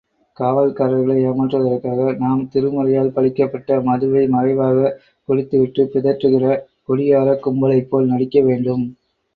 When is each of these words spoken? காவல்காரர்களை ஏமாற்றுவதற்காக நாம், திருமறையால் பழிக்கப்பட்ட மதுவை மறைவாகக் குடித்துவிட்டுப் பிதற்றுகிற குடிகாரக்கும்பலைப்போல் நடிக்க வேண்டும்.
காவல்காரர்களை 0.37 1.17
ஏமாற்றுவதற்காக 1.23 2.15
நாம், 2.17 2.41
திருமறையால் 2.53 3.13
பழிக்கப்பட்ட 3.13 3.79
மதுவை 3.81 4.27
மறைவாகக் 4.27 4.97
குடித்துவிட்டுப் 5.29 5.93
பிதற்றுகிற 5.93 6.45
குடிகாரக்கும்பலைப்போல் 6.89 8.11
நடிக்க 8.11 8.39
வேண்டும். 8.41 8.85